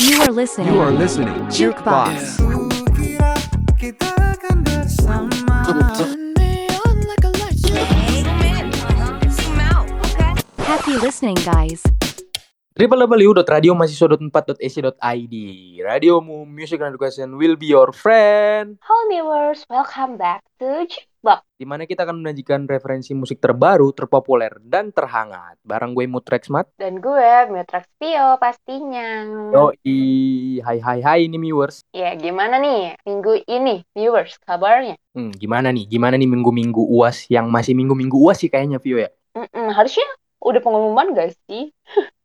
You 0.00 0.16
are 0.24 0.32
listening. 0.32 0.72
You 0.72 0.80
are 0.80 0.96
listening 0.96 1.36
Jukebox. 1.52 2.40
Kukira 2.40 3.36
kita 3.76 4.08
akan 4.16 4.64
bersama 4.64 5.28
Happy 10.64 10.96
listening, 11.04 11.36
guys. 11.44 11.84
www.radiomahasiswa.4.ac.id 12.80 15.36
Radiomu 15.84 16.48
Music 16.48 16.80
and 16.80 16.96
Education 16.96 17.36
will 17.36 17.60
be 17.60 17.68
your 17.68 17.92
friend 17.92 18.80
Halo 18.80 19.04
viewers, 19.12 19.68
welcome 19.68 20.16
back 20.16 20.40
to 20.64 20.88
Jukebox. 21.20 21.44
di 21.60 21.68
mana 21.68 21.84
kita 21.84 22.08
akan 22.08 22.24
menyajikan 22.24 22.64
referensi 22.64 23.12
musik 23.12 23.36
terbaru, 23.44 23.92
terpopuler, 23.92 24.56
dan 24.64 24.88
terhangat. 24.88 25.60
Barang 25.60 25.92
gue 25.92 26.08
Mutrex 26.08 26.48
Mat. 26.48 26.72
Dan 26.80 26.96
gue, 27.04 27.32
Mutrax 27.52 27.84
Pio 28.00 28.40
pastinya. 28.40 29.28
Yoi, 29.52 30.64
hai 30.64 30.78
hai 30.80 31.00
hai 31.04 31.20
ini 31.28 31.36
viewers. 31.36 31.84
Ya, 31.92 32.16
gimana 32.16 32.56
nih 32.56 32.96
minggu 33.04 33.44
ini 33.44 33.84
viewers? 33.92 34.40
Kabarnya? 34.48 34.96
hmm, 35.12 35.36
Gimana 35.36 35.68
nih, 35.68 35.84
gimana 35.84 36.16
nih 36.16 36.24
minggu-minggu 36.24 36.80
uas? 36.88 37.28
Yang 37.28 37.46
masih 37.52 37.76
minggu-minggu 37.76 38.16
uas 38.16 38.40
sih 38.40 38.48
kayaknya 38.48 38.80
Vio 38.80 38.96
ya? 38.96 39.12
Mm-mm, 39.36 39.76
harusnya 39.76 40.08
udah 40.40 40.60
pengumuman 40.64 41.12
gak 41.12 41.36
sih? 41.46 41.70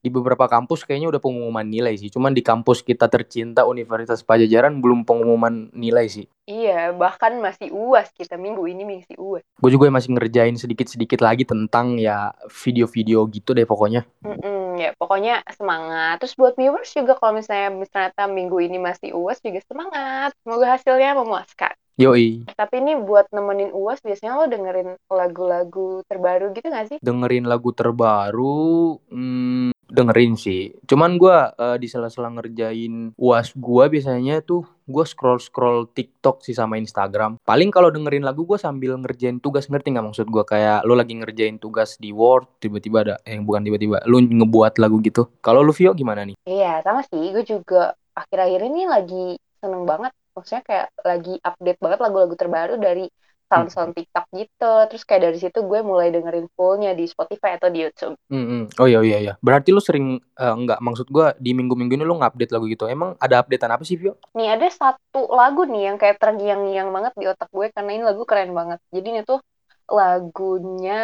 Di 0.05 0.13
beberapa 0.13 0.45
kampus 0.45 0.85
kayaknya 0.85 1.09
udah 1.09 1.21
pengumuman 1.21 1.65
nilai 1.65 1.97
sih 1.97 2.13
Cuman 2.13 2.29
di 2.29 2.45
kampus 2.45 2.85
kita 2.85 3.09
tercinta 3.09 3.65
Universitas 3.65 4.21
Pajajaran 4.21 4.77
belum 4.77 5.01
pengumuman 5.01 5.73
nilai 5.73 6.05
sih 6.05 6.29
Iya, 6.45 6.93
bahkan 6.93 7.41
masih 7.41 7.73
uas 7.73 8.13
kita 8.13 8.37
minggu 8.37 8.69
ini 8.69 8.85
masih 8.85 9.17
uas. 9.17 9.41
Gue 9.57 9.71
juga 9.73 9.89
masih 9.89 10.13
ngerjain 10.13 10.53
sedikit-sedikit 10.53 11.17
lagi 11.17 11.41
tentang 11.41 11.97
ya 11.97 12.37
video-video 12.53 13.25
gitu 13.33 13.57
deh 13.57 13.65
pokoknya 13.65 14.05
Mm-mm, 14.21 14.77
ya 14.77 14.93
pokoknya 14.93 15.41
semangat. 15.57 16.21
Terus 16.21 16.37
buat 16.37 16.53
viewers 16.53 16.93
juga 16.93 17.17
kalau 17.17 17.41
misalnya 17.41 17.73
ternyata 17.89 18.29
minggu 18.29 18.61
ini 18.61 18.77
masih 18.77 19.17
uas 19.17 19.41
juga 19.41 19.57
semangat. 19.65 20.37
Semoga 20.45 20.77
hasilnya 20.77 21.17
memuaskan. 21.17 21.73
Yoi 21.95 22.43
Tapi 22.43 22.83
ini 22.83 22.99
buat 22.99 23.31
nemenin 23.31 23.71
uas 23.71 24.03
biasanya 24.03 24.35
lo 24.35 24.45
dengerin 24.51 24.99
lagu-lagu 25.07 26.03
terbaru 26.03 26.51
gitu 26.51 26.67
gak 26.67 26.91
sih? 26.91 26.97
dengerin 26.99 27.47
lagu 27.47 27.71
terbaru 27.71 28.99
hmm, 29.07 29.71
dengerin 29.87 30.35
sih 30.35 30.75
cuman 30.83 31.15
gua 31.15 31.55
eh, 31.55 31.77
di 31.79 31.87
sela-sela 31.87 32.27
ngerjain 32.33 33.15
uas 33.15 33.55
gua 33.55 33.87
biasanya 33.87 34.41
tuh 34.41 34.65
gua 34.83 35.05
scroll 35.07 35.39
scroll 35.39 35.87
TikTok 35.87 36.41
sih 36.41 36.51
sama 36.51 36.75
Instagram 36.75 37.37
paling 37.45 37.69
kalau 37.69 37.93
dengerin 37.93 38.25
lagu 38.25 38.43
gua 38.43 38.57
sambil 38.57 38.97
ngerjain 38.97 39.39
tugas 39.39 39.71
ngerti 39.71 39.95
nggak 39.95 40.05
maksud 40.11 40.27
gua 40.27 40.43
kayak 40.43 40.83
lu 40.83 40.97
lagi 40.97 41.15
ngerjain 41.15 41.61
tugas 41.61 41.95
di 41.95 42.09
Word 42.11 42.59
tiba-tiba 42.59 42.97
ada 43.07 43.15
eh 43.23 43.37
bukan 43.39 43.61
tiba-tiba 43.63 44.03
lu 44.09 44.19
ngebuat 44.19 44.81
lagu 44.81 44.99
gitu 44.99 45.29
kalau 45.39 45.61
lu 45.63 45.71
Vio 45.71 45.93
gimana 45.93 46.25
nih 46.25 46.35
Iya, 46.45 46.81
sama 46.85 47.01
sih. 47.01 47.33
Gue 47.33 47.41
juga 47.41 47.97
akhir-akhir 48.13 48.61
ini 48.69 48.85
lagi 48.85 49.25
seneng 49.57 49.81
banget. 49.89 50.13
Maksudnya 50.35 50.63
kayak 50.67 50.87
lagi 51.01 51.33
update 51.39 51.79
banget 51.79 51.99
lagu-lagu 52.03 52.35
terbaru 52.35 52.75
dari 52.77 53.07
sound-sound 53.45 53.93
TikTok 53.93 54.25
gitu. 54.33 54.73
Terus 54.91 55.03
kayak 55.05 55.21
dari 55.31 55.37
situ 55.37 55.59
gue 55.63 55.79
mulai 55.85 56.09
dengerin 56.09 56.49
fullnya 56.57 56.91
di 56.97 57.05
Spotify 57.05 57.57
atau 57.57 57.69
di 57.69 57.85
YouTube. 57.85 58.17
Hmm, 58.27 58.45
hmm. 58.45 58.63
oh 58.81 58.87
iya 58.89 58.99
iya 59.05 59.17
iya 59.21 59.33
berarti 59.39 59.69
lu 59.69 59.81
sering 59.81 60.17
eh, 60.17 60.55
nggak 60.55 60.81
maksud 60.81 61.07
gua 61.13 61.37
di 61.37 61.53
minggu-minggu 61.53 61.93
ini 61.95 62.05
lu 62.05 62.17
ngupdate 62.17 62.51
lagu 62.51 62.65
gitu 62.65 62.89
emang 62.89 63.13
ada 63.21 63.45
updatean 63.45 63.71
apa 63.77 63.83
sih 63.85 63.95
Vio 63.95 64.17
Nih 64.33 64.49
ada 64.49 64.67
satu 64.67 65.29
lagu 65.29 65.63
nih 65.69 65.93
yang 65.93 65.97
kayak 66.01 66.17
terngiang-ngiang 66.17 66.89
banget 66.89 67.13
di 67.15 67.25
otak 67.29 67.49
gue 67.53 67.69
karena 67.71 67.91
ini 67.93 68.03
lagu 68.03 68.23
keren 68.25 68.51
banget. 68.51 68.79
Jadi 68.89 69.07
ini 69.13 69.21
tuh 69.23 69.39
lagunya 69.85 71.01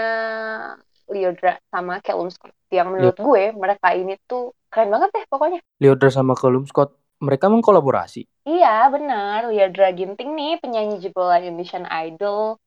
Lyodra 1.11 1.59
sama 1.69 1.99
Callum 2.01 2.31
Scott. 2.31 2.55
Yang 2.71 2.87
menurut 2.89 3.17
gue 3.19 3.43
mereka 3.53 3.87
ini 3.93 4.15
tuh 4.25 4.55
keren 4.71 4.89
banget 4.89 5.09
deh 5.11 5.25
pokoknya. 5.27 5.59
Leodra 5.77 6.09
sama 6.09 6.33
Callum 6.33 6.65
Scott 6.65 6.95
mereka 7.25 7.45
mengkolaborasi 7.53 8.21
Iya, 8.49 8.67
benar. 8.93 9.39
Lyodra 9.53 9.87
Ginting 9.97 10.29
nih 10.39 10.51
penyanyi 10.61 10.95
jebolan 11.03 11.41
Indonesian 11.45 11.85
Idol. 12.05 12.57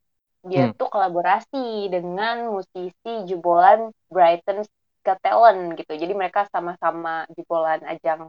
Dia 0.51 0.65
Hmm. 0.67 0.73
tuh 0.79 0.89
kolaborasi 0.95 1.59
dengan 1.95 2.37
musisi 2.57 3.13
jebolan 3.31 3.81
Brighton's 4.15 4.69
Got 5.07 5.19
Talent 5.25 5.63
gitu. 5.79 5.93
Jadi 6.03 6.13
mereka 6.21 6.41
sama-sama 6.55 7.27
jebolan 7.37 7.81
ajang 7.93 8.21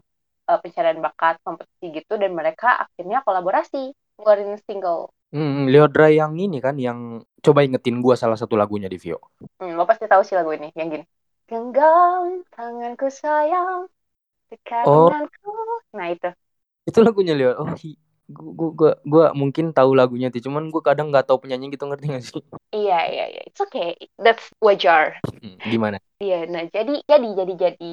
eh, 0.50 0.60
pencarian 0.64 1.00
bakat 1.06 1.36
kompetisi 1.46 1.86
gitu 1.98 2.14
dan 2.22 2.32
mereka 2.40 2.68
akhirnya 2.86 3.20
kolaborasi 3.28 3.94
ngeluarin 4.18 4.58
single. 4.66 5.12
Hmm, 5.36 5.68
Leodra 5.68 6.08
yang 6.20 6.34
ini 6.40 6.58
kan 6.64 6.76
yang 6.80 7.00
coba 7.46 7.60
ingetin 7.68 8.00
gua 8.00 8.16
salah 8.16 8.38
satu 8.40 8.56
lagunya 8.56 8.88
di 8.88 8.98
Vio. 9.04 9.20
Hmm, 9.60 9.72
lo 9.78 9.84
pasti 9.90 10.06
tahu 10.12 10.22
sih 10.28 10.36
lagu 10.38 10.52
ini 10.58 10.68
yang 10.80 10.88
gini. 10.94 11.06
Genggam 11.50 12.44
tanganku 12.54 13.08
sayang, 13.22 13.82
dekat 14.52 14.86
Oh. 14.88 15.10
Nah 15.96 16.08
itu. 16.12 16.30
Itu 16.86 17.00
lagunya 17.02 17.34
Leo. 17.34 17.54
Oh, 17.58 17.70
hi. 17.82 17.98
Gua, 18.26 18.52
gua, 18.58 18.70
gua, 18.74 18.92
gua 19.06 19.26
mungkin 19.38 19.70
tahu 19.70 19.94
lagunya 19.94 20.34
sih, 20.34 20.42
cuman 20.42 20.74
gua 20.74 20.82
kadang 20.82 21.14
nggak 21.14 21.30
tahu 21.30 21.46
penyanyi 21.46 21.70
gitu 21.78 21.86
ngerti 21.86 22.06
gak 22.10 22.24
sih? 22.26 22.42
Iya, 22.74 22.98
iya, 23.14 23.24
iya. 23.30 23.42
It's 23.46 23.62
okay. 23.62 23.94
That's 24.18 24.50
wajar. 24.66 25.22
Hmm, 25.46 25.62
Gimana? 25.62 25.98
Iya, 26.18 26.48
nah 26.50 26.64
jadi 26.72 27.06
jadi 27.06 27.28
jadi 27.38 27.54
jadi 27.54 27.92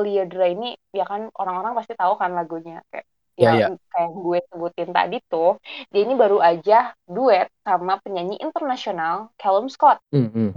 Lyodra 0.00 0.46
ini 0.48 0.78
ya 0.94 1.04
kan 1.04 1.28
orang-orang 1.36 1.72
pasti 1.76 1.92
tahu 1.98 2.14
kan 2.16 2.30
lagunya 2.32 2.80
kayak 2.88 3.06
Ya, 3.38 3.54
ya, 3.54 3.66
kayak 3.94 4.10
gue 4.18 4.38
sebutin 4.50 4.90
tadi 4.90 5.16
tuh 5.30 5.62
dia 5.94 6.02
ini 6.02 6.18
baru 6.18 6.42
aja 6.42 6.90
duet 7.06 7.46
sama 7.62 8.02
penyanyi 8.02 8.34
internasional 8.42 9.30
Callum 9.38 9.70
Scott 9.70 10.02
Hmm, 10.10 10.26
hmm. 10.34 10.50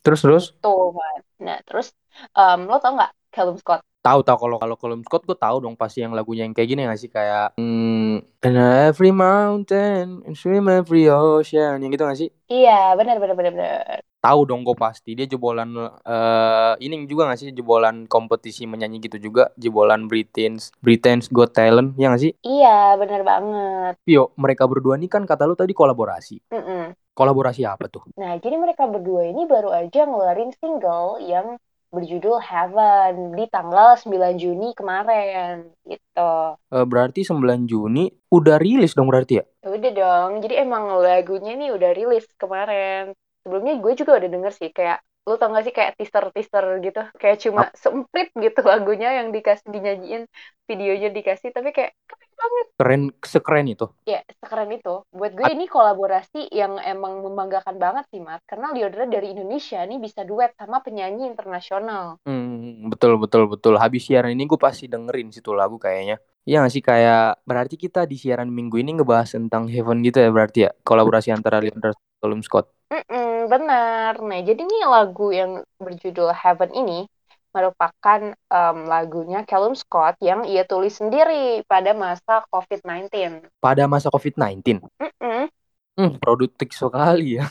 Terus 0.00 0.20
terus 0.24 0.44
tuh 0.64 0.96
kan. 0.96 1.20
Nah 1.44 1.56
terus 1.68 1.86
em, 2.32 2.58
lo 2.64 2.76
tau 2.80 2.92
nggak 2.96 3.12
Callum 3.34 3.56
Scott? 3.60 3.80
Tahu 4.04 4.20
tahu 4.20 4.36
kalau 4.36 4.56
kalau 4.60 4.76
Callum 4.76 5.00
Scott 5.00 5.24
gua 5.24 5.32
tahu 5.40 5.64
dong 5.64 5.80
pasti 5.80 6.04
yang 6.04 6.12
lagunya 6.12 6.44
yang 6.44 6.52
kayak 6.52 6.68
gini 6.68 6.84
gak 6.84 7.00
sih 7.00 7.08
kayak 7.08 7.56
hmm, 7.56 8.20
and 8.44 8.56
every 8.60 9.08
mountain 9.08 10.20
and 10.28 10.36
swim 10.36 10.68
every 10.68 11.08
ocean 11.08 11.80
yang 11.80 11.88
gitu 11.88 12.04
gak 12.04 12.20
sih? 12.20 12.28
Iya 12.52 12.92
benar 13.00 13.16
benar 13.16 13.32
benar 13.32 13.52
benar. 13.56 13.96
Tahu 14.20 14.40
dong 14.44 14.64
gue 14.64 14.76
pasti 14.76 15.16
dia 15.16 15.24
jebolan 15.24 15.72
eh 16.04 16.74
ini 16.84 17.08
juga 17.08 17.32
gak 17.32 17.40
sih 17.40 17.48
jebolan 17.56 18.04
kompetisi 18.04 18.68
menyanyi 18.68 19.00
gitu 19.00 19.16
juga 19.16 19.48
jebolan 19.56 20.04
Britain's 20.04 20.68
Britain's 20.84 21.32
Got 21.32 21.56
Talent 21.56 21.96
ya 21.96 22.12
gak 22.12 22.20
sih? 22.20 22.36
Iya 22.44 23.00
benar 23.00 23.24
banget. 23.24 23.94
Vio 24.04 24.36
mereka 24.36 24.68
berdua 24.68 25.00
ini 25.00 25.08
kan 25.08 25.24
kata 25.24 25.48
lu 25.48 25.56
tadi 25.56 25.72
kolaborasi. 25.72 26.52
Mm-mm. 26.52 26.92
Kolaborasi 27.16 27.64
apa 27.64 27.88
tuh? 27.88 28.04
Nah 28.20 28.36
jadi 28.36 28.60
mereka 28.60 28.84
berdua 28.84 29.24
ini 29.32 29.48
baru 29.48 29.72
aja 29.72 30.04
ngeluarin 30.04 30.52
single 30.60 31.24
yang 31.24 31.56
berjudul 31.94 32.42
Heaven 32.42 33.38
di 33.38 33.44
tanggal 33.46 33.94
9 33.94 34.36
Juni 34.36 34.74
kemarin 34.74 35.70
gitu. 35.86 36.58
Eh, 36.58 36.84
berarti 36.84 37.22
9 37.22 37.70
Juni 37.70 38.10
udah 38.34 38.58
rilis 38.58 38.98
dong 38.98 39.06
berarti 39.06 39.38
ya? 39.38 39.44
Udah 39.64 39.92
dong, 39.94 40.42
jadi 40.42 40.66
emang 40.66 40.90
lagunya 40.98 41.54
nih 41.54 41.70
udah 41.70 41.90
rilis 41.94 42.26
kemarin. 42.34 43.14
Sebelumnya 43.46 43.78
gue 43.78 43.92
juga 43.94 44.18
udah 44.18 44.28
denger 44.28 44.52
sih, 44.52 44.70
kayak 44.74 44.98
lu 45.24 45.40
tau 45.40 45.48
gak 45.56 45.64
sih 45.64 45.74
kayak 45.74 45.96
teaser-teaser 45.96 46.64
gitu, 46.84 47.00
kayak 47.16 47.38
cuma 47.40 47.72
semprit 47.72 48.28
gitu 48.36 48.60
lagunya 48.70 49.08
yang 49.16 49.32
dikasih 49.32 49.64
dinyanyiin, 49.72 50.28
videonya 50.68 51.08
dikasih, 51.16 51.48
tapi 51.52 51.72
kayak 51.72 51.96
keren 52.04 52.30
banget. 52.36 52.66
Keren 52.76 53.02
sekeren 53.24 53.66
itu. 53.72 53.86
Ya, 54.04 54.20
sekeren 54.28 54.68
itu. 54.76 54.94
Buat 55.08 55.32
gue 55.32 55.48
ini 55.48 55.64
kolaborasi 55.64 56.52
yang 56.52 56.76
emang 56.76 57.24
membanggakan 57.24 57.80
banget 57.80 58.04
sih, 58.12 58.20
Mat. 58.20 58.44
Karena 58.44 58.68
Lyodra 58.76 59.08
dari 59.08 59.32
Indonesia 59.32 59.80
nih 59.80 59.96
bisa 59.96 60.28
duet 60.28 60.52
sama 60.60 60.84
penyanyi 60.84 61.24
internasional. 61.32 62.20
Hmm, 62.28 62.92
betul 62.92 63.16
betul 63.16 63.48
betul. 63.48 63.80
Habis 63.80 64.04
siaran 64.04 64.36
ini 64.36 64.44
gue 64.44 64.60
pasti 64.60 64.92
dengerin 64.92 65.32
situ 65.32 65.56
lagu 65.56 65.80
kayaknya. 65.80 66.20
Iya 66.44 66.60
gak 66.60 66.72
sih 66.76 66.84
kayak 66.84 67.40
berarti 67.48 67.80
kita 67.80 68.04
di 68.04 68.20
siaran 68.20 68.52
minggu 68.52 68.76
ini 68.76 69.00
ngebahas 69.00 69.32
tentang 69.32 69.64
Heaven 69.64 70.04
gitu 70.04 70.20
ya 70.20 70.28
berarti 70.28 70.58
ya 70.68 70.70
kolaborasi 70.84 71.32
antara 71.32 71.56
Leonard 71.64 71.96
dan 72.20 72.40
Scott. 72.44 72.68
Mm-mm, 72.92 73.23
benar. 73.50 74.12
Nah, 74.20 74.40
jadi 74.42 74.60
nih 74.60 74.82
lagu 74.88 75.30
yang 75.30 75.62
berjudul 75.80 76.32
Heaven 76.32 76.72
ini 76.74 77.06
merupakan 77.54 78.34
em, 78.34 78.78
lagunya 78.90 79.46
Callum 79.46 79.78
Scott 79.78 80.18
yang 80.18 80.42
ia 80.42 80.66
tulis 80.66 80.98
sendiri 80.98 81.62
pada 81.70 81.94
masa 81.94 82.42
COVID-19. 82.50 83.46
Pada 83.62 83.86
masa 83.86 84.10
COVID-19. 84.10 84.82
Mm-mm. 84.98 85.46
Hmm, 85.94 86.18
produktif 86.18 86.74
sekali 86.74 87.38
ya. 87.38 87.46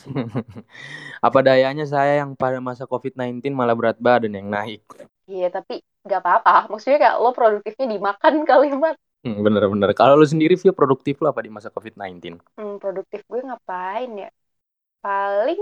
Apa 1.26 1.40
dayanya 1.40 1.88
saya 1.88 2.20
yang 2.28 2.36
pada 2.36 2.60
masa 2.60 2.84
COVID-19 2.84 3.56
malah 3.56 3.72
berat 3.72 3.96
badan 4.04 4.36
yang 4.36 4.52
naik. 4.52 4.84
Iya, 5.32 5.48
tapi 5.48 5.80
nggak 6.04 6.20
apa-apa. 6.20 6.68
Maksudnya 6.68 7.00
kayak 7.00 7.18
lo 7.24 7.32
produktifnya 7.32 7.88
dimakan 7.96 8.44
kalimat. 8.44 9.00
Hmm, 9.24 9.40
bener-bener. 9.40 9.96
Kalau 9.96 10.20
lu 10.20 10.28
sendiri 10.28 10.60
Vio 10.60 10.76
produktif 10.76 11.24
lu 11.24 11.32
apa 11.32 11.40
di 11.40 11.48
masa 11.48 11.72
COVID-19? 11.72 12.44
Hmm, 12.60 12.76
produktif 12.84 13.24
gue 13.24 13.40
ngapain 13.40 14.12
ya? 14.20 14.30
Paling 15.00 15.60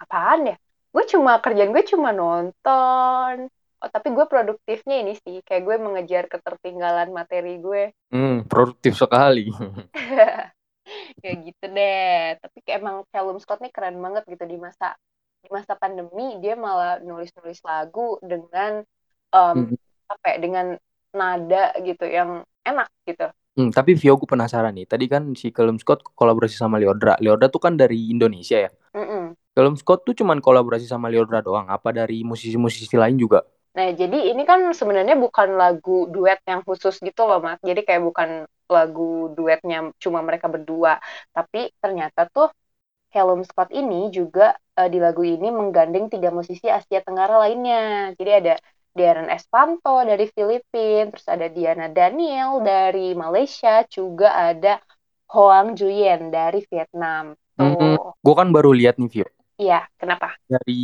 apaan 0.00 0.52
ya? 0.52 0.56
Gue 0.92 1.04
cuma 1.08 1.38
kerjaan 1.40 1.72
gue 1.72 1.84
cuma 1.88 2.10
nonton. 2.12 3.48
Oh, 3.76 3.90
tapi 3.92 4.08
gue 4.16 4.24
produktifnya 4.24 5.04
ini 5.04 5.12
sih, 5.20 5.44
kayak 5.44 5.62
gue 5.68 5.76
mengejar 5.76 6.24
ketertinggalan 6.32 7.12
materi 7.12 7.60
gue. 7.60 7.92
Hmm, 8.08 8.48
produktif 8.48 8.96
sekali. 8.96 9.52
kayak 11.22 11.36
gitu 11.50 11.64
deh 11.74 12.38
tapi 12.38 12.58
kayak 12.62 12.78
emang 12.78 12.96
Callum 13.10 13.38
Scott 13.42 13.58
nih 13.58 13.74
keren 13.74 13.98
banget 13.98 14.22
gitu 14.30 14.44
di 14.46 14.54
masa 14.54 14.94
di 15.42 15.48
masa 15.50 15.74
pandemi 15.74 16.38
dia 16.38 16.54
malah 16.54 17.02
nulis-nulis 17.02 17.58
lagu 17.66 18.18
dengan 18.22 18.82
em, 19.34 19.56
Mhm. 19.66 19.76
apa 20.06 20.26
ya 20.30 20.36
dengan 20.38 20.66
nada 21.10 21.74
gitu 21.82 22.04
yang 22.06 22.46
enak 22.62 22.86
gitu. 23.06 23.26
Hmm, 23.56 23.72
tapi 23.72 23.96
Vio 23.96 24.20
gue 24.20 24.28
penasaran 24.28 24.76
nih. 24.76 24.84
Tadi 24.84 25.08
kan 25.08 25.32
si 25.32 25.48
Callum 25.48 25.80
Scott 25.80 26.04
kolaborasi 26.12 26.60
sama 26.60 26.76
Liodra. 26.76 27.16
Liodra 27.24 27.48
tuh 27.48 27.62
kan 27.62 27.72
dari 27.72 28.12
Indonesia 28.12 28.68
ya. 28.68 28.70
Callum 29.56 29.72
Scott 29.80 30.04
tuh 30.04 30.12
cuman 30.12 30.44
kolaborasi 30.44 30.84
sama 30.84 31.08
Liodra 31.08 31.40
doang. 31.40 31.64
Apa 31.64 31.88
dari 31.88 32.20
musisi-musisi 32.20 32.92
lain 33.00 33.16
juga? 33.16 33.40
Nah, 33.72 33.88
jadi 33.96 34.36
ini 34.36 34.44
kan 34.44 34.68
sebenarnya 34.76 35.16
bukan 35.16 35.56
lagu 35.56 36.04
duet 36.12 36.44
yang 36.44 36.60
khusus 36.60 37.00
gitu 37.00 37.24
loh, 37.24 37.40
Mas. 37.40 37.56
Jadi 37.64 37.80
kayak 37.88 38.04
bukan 38.04 38.28
lagu 38.68 39.32
duetnya 39.32 39.88
cuma 39.96 40.20
mereka 40.20 40.52
berdua. 40.52 41.00
Tapi 41.32 41.72
ternyata 41.80 42.28
tuh 42.28 42.52
Callum 43.08 43.40
Scott 43.48 43.72
ini 43.72 44.12
juga 44.12 44.52
eh, 44.76 44.92
di 44.92 45.00
lagu 45.00 45.24
ini 45.24 45.48
menggandeng 45.48 46.12
tiga 46.12 46.28
musisi 46.28 46.68
Asia 46.68 47.00
Tenggara 47.00 47.40
lainnya. 47.40 48.12
Jadi 48.12 48.30
ada 48.32 48.54
Darren 48.96 49.28
Espanto 49.32 50.04
dari 50.04 50.24
Filipina, 50.32 51.12
terus 51.12 51.28
ada 51.28 51.48
Diana 51.48 51.88
Daniel 51.88 52.64
dari 52.64 53.12
Malaysia, 53.12 53.84
juga 53.88 54.36
ada 54.36 54.80
Hoang 55.32 55.76
Juyen 55.76 56.32
dari 56.32 56.64
Vietnam. 56.64 57.36
Tuh. 57.56 57.76
Mm-mm. 57.76 57.96
Gue 58.24 58.34
kan 58.36 58.48
baru 58.52 58.72
lihat 58.72 58.96
nih 58.96 59.08
Vio. 59.12 59.35
Iya, 59.56 59.88
kenapa? 59.96 60.36
Dari 60.46 60.78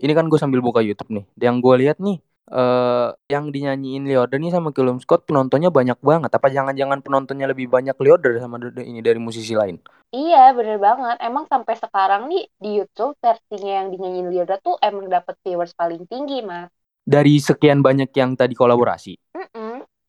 ini 0.00 0.12
kan 0.16 0.24
gue 0.30 0.38
sambil 0.40 0.64
buka 0.64 0.80
YouTube 0.80 1.10
nih. 1.12 1.24
Yang 1.36 1.56
gue 1.64 1.74
lihat 1.84 1.98
nih 2.00 2.18
eh 2.52 3.08
yang 3.32 3.48
dinyanyiin 3.54 4.04
Liodra 4.04 4.36
nih 4.36 4.52
sama 4.52 4.74
Callum 4.76 4.98
Scott 5.00 5.24
penontonnya 5.24 5.70
banyak 5.72 5.98
banget. 6.02 6.30
Apa 6.32 6.48
jangan-jangan 6.52 7.00
penontonnya 7.00 7.46
lebih 7.48 7.66
banyak 7.70 7.96
Liodra 7.96 8.36
sama 8.40 8.60
ini 8.82 9.00
dari 9.00 9.16
musisi 9.18 9.54
lain? 9.56 9.80
Iya, 10.12 10.52
bener 10.52 10.76
banget. 10.76 11.16
Emang 11.24 11.44
sampai 11.48 11.74
sekarang 11.80 12.28
nih 12.28 12.44
di 12.60 12.68
YouTube 12.78 13.16
versinya 13.24 13.72
yang 13.80 13.88
dinyanyiin 13.92 14.28
Liodra 14.28 14.56
tuh 14.60 14.76
emang 14.84 15.08
dapet 15.08 15.34
viewers 15.44 15.72
paling 15.72 16.04
tinggi, 16.08 16.44
Mas. 16.44 16.68
Dari 17.02 17.34
sekian 17.42 17.82
banyak 17.82 18.14
yang 18.14 18.38
tadi 18.38 18.54
kolaborasi. 18.54 19.18
Mm-mm. 19.34 19.41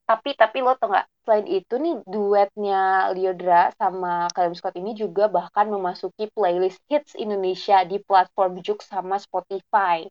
Tapi 0.03 0.35
tapi 0.35 0.59
lo 0.59 0.75
tau 0.75 0.91
nggak? 0.91 1.07
Selain 1.23 1.47
itu 1.47 1.73
nih 1.79 1.95
duetnya 2.03 3.07
Liodra 3.15 3.71
sama 3.79 4.27
Callum 4.35 4.51
Scott 4.51 4.75
ini 4.75 4.91
juga 5.00 5.31
bahkan 5.31 5.71
memasuki 5.71 6.27
playlist 6.35 6.83
hits 6.91 7.15
Indonesia 7.15 7.88
di 7.88 8.03
platform 8.03 8.59
Juk 8.59 8.83
sama 8.83 9.15
Spotify. 9.15 10.03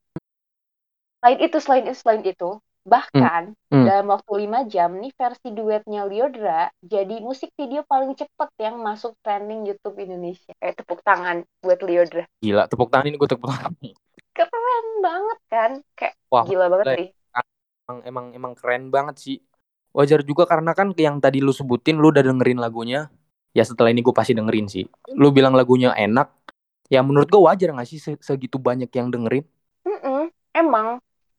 Selain 1.20 1.38
itu, 1.38 1.56
selain 1.60 1.84
itu, 1.86 1.96
selain 2.00 2.22
itu, 2.24 2.50
bahkan 2.82 3.54
Hmm. 3.70 3.86
dalam 3.86 4.10
waktu 4.10 4.32
5 4.42 4.66
jam 4.66 4.90
nih 4.98 5.12
versi 5.14 5.48
duetnya 5.54 6.02
Liodra 6.08 6.66
jadi 6.82 7.22
musik 7.22 7.54
video 7.54 7.86
paling 7.86 8.16
cepet 8.18 8.50
yang 8.58 8.80
masuk 8.82 9.14
trending 9.22 9.68
YouTube 9.68 10.02
Indonesia. 10.02 10.50
Kayak 10.58 10.82
tepuk 10.82 11.00
tangan 11.06 11.46
buat 11.62 11.78
Liodra. 11.84 12.24
Gila, 12.42 12.66
tepuk 12.66 12.88
tangan 12.90 13.06
ini 13.06 13.16
gue 13.20 13.28
tepuk 13.30 13.48
tangan. 13.48 13.72
Keren 14.34 14.86
banget 15.04 15.38
kan? 15.52 15.70
Kayak 15.94 16.14
Wah, 16.32 16.44
gila 16.48 16.66
banget 16.72 16.86
sih. 16.96 17.08
emang 17.86 17.98
emang 18.08 18.26
emang 18.34 18.52
keren 18.58 18.84
banget 18.90 19.16
sih. 19.20 19.36
Wajar 19.92 20.20
juga 20.24 20.44
karena 20.52 20.72
kan 20.78 20.88
yang 20.96 21.16
tadi 21.24 21.38
lu 21.44 21.52
sebutin 21.52 21.96
lu 22.00 22.08
udah 22.12 22.24
dengerin 22.24 22.58
lagunya. 22.64 22.98
Ya 23.56 23.62
setelah 23.68 23.92
ini 23.92 24.00
gue 24.06 24.14
pasti 24.16 24.32
dengerin 24.38 24.66
sih. 24.72 24.84
Lu 25.20 25.28
bilang 25.36 25.52
lagunya 25.58 25.92
enak. 25.96 26.28
Ya 26.92 27.00
menurut 27.06 27.28
gue 27.32 27.40
wajar 27.48 27.68
gak 27.76 27.88
sih 27.90 28.00
se- 28.00 28.20
segitu 28.24 28.56
banyak 28.60 28.88
yang 28.98 29.08
dengerin? 29.14 29.44
Mm-mm, 29.86 30.30
emang 30.54 30.88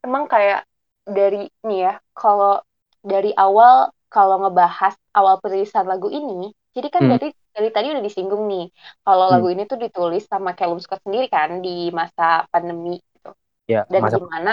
emang 0.05 0.23
kayak 0.33 0.67
dari 1.07 1.47
nih 1.67 1.77
ya 1.87 1.93
kalau 2.15 2.59
dari 3.03 3.31
awal 3.35 3.91
kalau 4.13 4.35
ngebahas 4.43 4.93
awal 5.17 5.35
perilisan 5.43 5.85
lagu 5.91 6.07
ini 6.11 6.51
jadi 6.75 6.87
kan 6.95 7.03
Hmm. 7.03 7.11
dari 7.11 7.27
dari 7.55 7.69
tadi 7.75 7.87
udah 7.93 8.03
disinggung 8.07 8.43
nih 8.51 8.63
kalau 9.05 9.25
Hmm. 9.29 9.31
lagu 9.33 9.47
ini 9.53 9.63
tuh 9.71 9.77
ditulis 9.83 10.23
sama 10.31 10.49
Callum 10.57 10.79
Scott 10.83 11.01
sendiri 11.05 11.27
kan 11.31 11.49
di 11.65 11.91
masa 11.99 12.43
pandemi 12.51 12.99
gitu 13.15 13.29
Ya, 13.67 13.87
dan 13.93 14.03
masa 14.03 14.17
gimana 14.19 14.51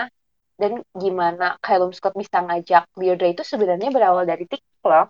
dan 0.61 0.85
gimana 0.93 1.57
Callum 1.65 1.97
Scott 1.97 2.13
bisa 2.13 2.45
ngajak 2.45 2.85
Liodra 3.01 3.33
itu 3.33 3.41
sebenarnya 3.41 3.89
berawal 3.89 4.29
dari 4.29 4.45
TikTok 4.45 4.85
loh 4.85 5.09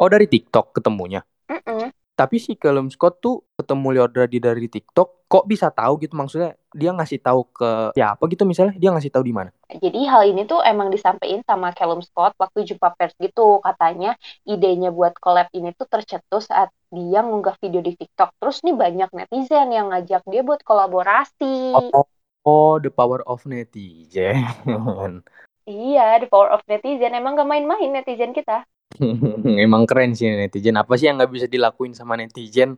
Oh 0.00 0.08
dari 0.08 0.24
TikTok 0.24 0.80
ketemunya. 0.80 1.20
Mm-mm. 1.52 1.92
Tapi 2.16 2.36
si 2.40 2.56
Callum 2.56 2.88
Scott 2.88 3.20
tuh 3.20 3.44
ketemu 3.60 4.00
Liodra 4.00 4.24
di 4.24 4.40
dari 4.40 4.64
TikTok. 4.64 5.28
Kok 5.28 5.44
bisa 5.44 5.68
tahu 5.68 6.00
gitu 6.00 6.16
maksudnya? 6.16 6.56
Dia 6.72 6.96
ngasih 6.96 7.20
tahu 7.20 7.44
ke 7.52 7.92
siapa 7.92 8.20
gitu 8.32 8.48
misalnya? 8.48 8.76
Dia 8.80 8.96
ngasih 8.96 9.12
tahu 9.12 9.24
di 9.24 9.32
mana? 9.36 9.52
Jadi 9.68 10.00
hal 10.08 10.24
ini 10.24 10.48
tuh 10.48 10.64
emang 10.64 10.88
disampaikan 10.88 11.44
sama 11.44 11.76
Callum 11.76 12.00
Scott 12.00 12.32
waktu 12.40 12.64
jumpa 12.64 12.96
pers 12.96 13.12
gitu. 13.20 13.60
Katanya 13.60 14.16
idenya 14.48 14.88
buat 14.88 15.16
collab 15.20 15.52
ini 15.52 15.76
tuh 15.76 15.84
tercetus 15.84 16.48
saat 16.48 16.72
dia 16.88 17.20
ngunggah 17.20 17.60
video 17.60 17.84
di 17.84 17.92
TikTok. 17.92 18.40
Terus 18.40 18.64
nih 18.64 18.76
banyak 18.76 19.10
netizen 19.12 19.68
yang 19.68 19.92
ngajak 19.92 20.24
dia 20.28 20.40
buat 20.40 20.64
kolaborasi. 20.64 21.76
Oh, 21.76 22.04
oh, 22.04 22.06
the 22.44 22.90
power 22.90 23.20
of 23.28 23.44
netizen. 23.44 25.22
Iya, 25.68 26.18
the 26.24 26.28
power 26.28 26.50
of 26.50 26.64
netizen. 26.66 27.12
Emang 27.12 27.36
gak 27.36 27.48
main-main 27.48 27.92
netizen 27.92 28.32
kita. 28.32 28.64
Emang 29.64 29.86
keren 29.86 30.16
sih 30.18 30.26
netizen. 30.26 30.76
Apa 30.80 30.98
sih 30.98 31.06
yang 31.06 31.20
nggak 31.20 31.30
bisa 31.30 31.46
dilakuin 31.46 31.94
sama 31.94 32.18
netizen? 32.18 32.74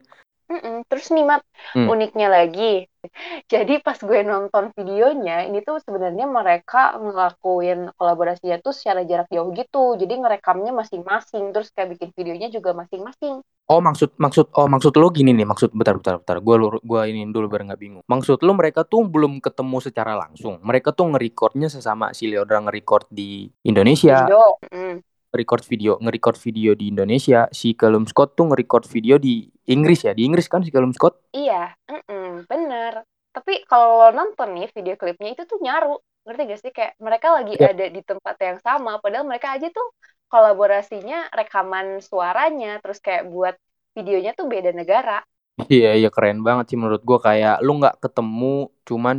Mm-mm. 0.52 0.84
Terus 0.84 1.08
nih 1.16 1.24
Mat, 1.24 1.40
Hmm. 1.72 1.88
uniknya 1.88 2.28
lagi. 2.28 2.84
Jadi 3.52 3.80
pas 3.80 3.96
gue 3.96 4.20
nonton 4.20 4.68
videonya, 4.76 5.48
ini 5.48 5.64
tuh 5.64 5.80
sebenarnya 5.80 6.28
mereka 6.28 6.92
ngelakuin 7.00 7.88
kolaborasinya 7.96 8.60
tuh 8.60 8.76
secara 8.76 9.08
jarak 9.08 9.32
jauh 9.32 9.48
gitu. 9.56 9.96
Jadi 9.96 10.12
ngerekamnya 10.20 10.76
masing-masing, 10.76 11.56
terus 11.56 11.72
kayak 11.72 11.96
bikin 11.96 12.10
videonya 12.12 12.52
juga 12.52 12.76
masing-masing. 12.76 13.40
Oh 13.72 13.80
maksud 13.80 14.12
maksud 14.20 14.52
oh 14.52 14.68
maksud 14.68 14.92
lo 15.00 15.08
gini 15.08 15.32
nih 15.32 15.48
maksud 15.48 15.72
bentar 15.72 15.96
bentar 15.96 16.20
bentar 16.20 16.36
gue 16.44 16.56
gua 16.84 17.08
ini 17.08 17.24
dulu 17.32 17.48
biar 17.48 17.72
nggak 17.72 17.80
bingung 17.80 18.04
maksud 18.04 18.44
lo 18.44 18.52
mereka 18.52 18.84
tuh 18.84 19.08
belum 19.08 19.40
ketemu 19.40 19.80
secara 19.80 20.12
langsung 20.12 20.60
mereka 20.60 20.92
tuh 20.92 21.08
nge-recordnya 21.08 21.72
sesama 21.72 22.12
si 22.12 22.28
Leodra 22.28 22.60
nge-record 22.68 23.08
di 23.08 23.48
Indonesia 23.64 24.28
Video. 24.28 24.60
Mm. 24.68 25.00
record 25.32 25.64
video 25.64 25.96
nge-record 26.04 26.36
video 26.36 26.76
di 26.76 26.92
Indonesia 26.92 27.48
si 27.48 27.72
Callum 27.72 28.04
Scott 28.04 28.36
tuh 28.36 28.52
nge-record 28.52 28.84
video 28.92 29.16
di 29.16 29.48
Inggris 29.72 30.04
ya 30.04 30.12
di 30.12 30.28
Inggris 30.28 30.52
kan 30.52 30.60
si 30.60 30.68
Callum 30.68 30.92
Scott 30.92 31.32
Iya, 31.32 31.72
mm-mm, 31.88 32.44
bener. 32.44 33.08
Tapi 33.32 33.64
kalau 33.64 34.04
lo 34.04 34.08
nonton 34.12 34.52
nih 34.52 34.68
video 34.76 35.00
klipnya 35.00 35.32
itu 35.32 35.48
tuh 35.48 35.56
nyaru. 35.64 35.96
Ngerti 36.28 36.42
gak 36.44 36.60
sih? 36.60 36.70
Kayak 36.76 36.92
mereka 37.00 37.32
lagi 37.32 37.56
Ya. 37.56 37.72
ada 37.72 37.86
di 37.88 38.04
tempat 38.04 38.36
yang 38.36 38.60
sama. 38.60 39.00
Padahal 39.00 39.24
mereka 39.24 39.56
aja 39.56 39.72
tuh 39.72 39.88
kolaborasinya 40.32 41.28
rekaman 41.36 42.00
suaranya. 42.00 42.80
Terus 42.80 42.98
kayak 43.04 43.28
buat 43.28 43.54
videonya 43.92 44.32
tuh 44.32 44.48
beda 44.48 44.72
negara. 44.72 45.20
iya 45.68 45.92
iya 46.00 46.08
keren 46.08 46.40
banget 46.40 46.72
sih 46.72 46.78
menurut 46.80 47.04
gua 47.04 47.20
kayak 47.20 47.60
lu 47.60 47.76
nggak 47.76 48.00
ketemu 48.00 48.72
cuman 48.88 49.16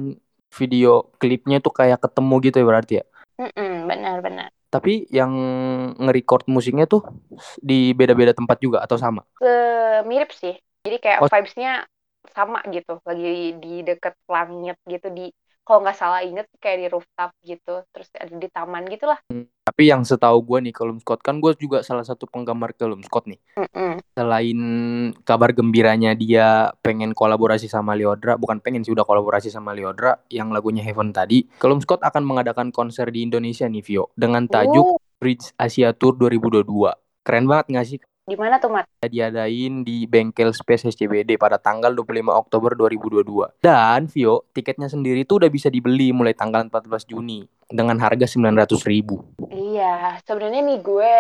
video 0.57 1.13
klipnya 1.21 1.57
tuh 1.61 1.69
kayak 1.69 2.01
ketemu 2.01 2.33
gitu 2.41 2.55
ya 2.61 2.65
berarti 2.65 2.93
ya 2.99 3.05
Mm-mm, 3.37 3.89
benar-benar. 3.89 4.49
tapi 4.73 5.05
yang 5.13 5.29
nge-record 6.01 6.49
musiknya 6.49 6.89
tuh 6.89 7.05
di 7.61 7.93
beda-beda 7.93 8.33
tempat 8.33 8.57
juga 8.57 8.81
atau 8.81 8.97
sama 8.97 9.21
Mirip 10.03 10.31
sih. 10.35 10.55
Jadi 10.83 10.97
kayak 10.99 11.19
Oh. 11.23 11.29
vibes-nya 11.31 11.87
sama 12.35 12.59
gitu. 12.69 12.99
Lagi 13.07 13.55
di 13.59 13.73
deket 13.87 14.13
langit 14.27 14.77
gitu. 14.87 15.07
Di 15.11 15.31
kalau 15.63 15.79
nggak 15.83 15.97
salah 15.97 16.21
inget 16.21 16.47
kayak 16.59 16.77
di 16.83 16.87
rooftop 16.91 17.31
gitu. 17.43 17.83
Terus 17.91 18.07
ada 18.19 18.35
di 18.35 18.49
taman 18.51 18.83
gitu 18.91 19.07
lah. 19.07 19.19
Tapi 19.63 19.83
yang 19.87 20.03
setahu 20.03 20.43
gue 20.43 20.69
nih 20.69 20.73
Callum 20.75 20.99
Scott 20.99 21.23
kan 21.23 21.39
gue 21.39 21.55
juga 21.55 21.81
salah 21.81 22.03
satu 22.03 22.27
penggemar 22.27 22.75
Callum 22.75 22.99
Scott 23.01 23.31
nih. 23.31 23.39
Mm-mm. 23.55 24.03
Selain 24.13 24.59
kabar 25.23 25.55
gembiranya 25.55 26.13
dia 26.13 26.69
pengen 26.83 27.15
kolaborasi 27.15 27.71
sama 27.71 27.95
Liodra, 27.95 28.35
bukan 28.35 28.59
pengen 28.59 28.83
sih 28.83 28.91
udah 28.91 29.07
kolaborasi 29.07 29.47
sama 29.47 29.71
Liodra 29.71 30.19
yang 30.27 30.51
lagunya 30.51 30.83
Heaven 30.83 31.15
tadi. 31.15 31.47
Callum 31.57 31.79
Scott 31.79 32.03
akan 32.03 32.27
mengadakan 32.27 32.75
konser 32.75 33.07
di 33.09 33.23
Indonesia 33.23 33.65
nih 33.65 33.81
Vio 33.81 34.11
dengan 34.13 34.45
tajuk 34.45 34.83
Uh, 34.83 34.99
Bridge 35.23 35.55
Asia 35.55 35.95
Tour 35.95 36.19
2022. 36.19 36.67
Keren 37.23 37.47
banget 37.47 37.65
gak 37.71 37.87
sih? 37.87 37.99
Di 38.23 38.35
mana 38.39 38.55
tuh, 38.55 38.71
Mat? 38.71 38.87
Diadain 39.03 39.83
di 39.83 40.07
Bengkel 40.07 40.55
Space 40.55 40.87
SCBD 40.87 41.35
pada 41.35 41.59
tanggal 41.59 41.91
25 41.91 42.31
Oktober 42.31 42.71
2022. 42.71 43.59
Dan 43.59 44.07
Vio, 44.07 44.47
tiketnya 44.55 44.87
sendiri 44.87 45.27
tuh 45.27 45.43
udah 45.43 45.51
bisa 45.51 45.67
dibeli 45.67 46.15
mulai 46.15 46.31
tanggal 46.31 46.63
14 46.63 47.03
Juni 47.03 47.43
dengan 47.67 47.99
harga 47.99 48.23
900 48.23 48.87
ribu. 48.87 49.27
Iya, 49.51 50.23
sebenarnya 50.23 50.61
nih 50.63 50.79
gue 50.79 51.15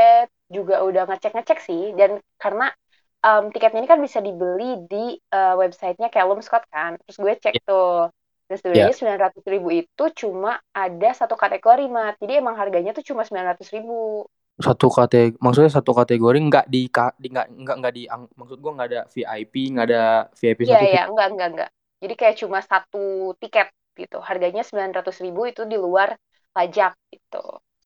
juga 0.47 0.79
udah 0.87 1.03
ngecek-ngecek 1.11 1.59
sih, 1.59 1.91
dan 1.99 2.23
karena 2.39 2.71
em, 3.19 3.51
tiketnya 3.51 3.83
ini 3.83 3.89
kan 3.89 3.99
bisa 3.99 4.23
dibeli 4.23 4.79
di 4.87 5.19
eh, 5.19 5.55
websitenya 5.59 6.07
Callum 6.07 6.39
Scott 6.39 6.63
kan, 6.71 6.95
terus 7.03 7.17
gue 7.19 7.33
cek 7.35 7.67
tuh, 7.67 8.07
dan 8.47 8.55
sebenarnya 8.55 8.95
sembilan 8.95 9.19
ratus 9.27 9.43
ribu 9.49 9.73
itu 9.75 10.03
cuma 10.13 10.61
ada 10.71 11.09
satu 11.11 11.35
kategori 11.35 11.89
mat, 11.91 12.15
jadi 12.21 12.39
emang 12.39 12.55
harganya 12.55 12.95
tuh 12.95 13.03
cuma 13.03 13.27
sembilan 13.27 13.57
ratus 13.57 13.73
ribu. 13.75 14.23
Satu 14.57 14.87
kategori 14.93 15.37
maksudnya 15.41 15.71
satu 15.73 15.91
kategori 15.97 16.37
nggak 16.49 16.65
di 16.69 16.85
di 17.21 17.27
nggak 17.33 17.47
nggak 17.63 17.75
nggak 17.81 17.93
di 17.97 18.03
maksud 18.39 18.57
gua 18.61 18.71
nggak 18.77 18.89
ada 18.93 19.01
VIP 19.13 19.53
nggak 19.73 19.85
ada 19.89 20.01
VIP 20.39 20.61
Iya 20.65 20.77
satu 20.77 20.85
iya, 20.87 20.99
enggak 21.09 21.27
enggak 21.31 21.47
enggak. 21.51 21.69
Jadi 22.03 22.13
kayak 22.19 22.35
cuma 22.41 22.59
satu 22.71 22.97
tiket 23.41 23.67
gitu, 23.99 24.17
harganya 24.29 24.61
sembilan 24.67 24.91
ratus 24.97 25.17
ribu 25.23 25.41
itu 25.51 25.61
di 25.71 25.77
luar 25.85 26.09
pajak 26.55 26.91
gitu. 27.13 27.37